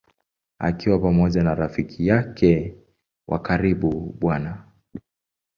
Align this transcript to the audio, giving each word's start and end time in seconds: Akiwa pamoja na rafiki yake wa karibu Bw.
Akiwa 0.59 0.99
pamoja 0.99 1.43
na 1.43 1.55
rafiki 1.55 2.07
yake 2.07 2.75
wa 3.27 3.39
karibu 3.41 4.17
Bw. 4.19 4.33